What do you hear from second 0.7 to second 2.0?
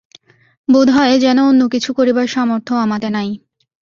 বোধ হয় যেন অন্য কিছু